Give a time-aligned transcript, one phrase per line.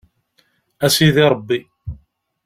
[0.85, 1.59] A sidi Ṛebbi.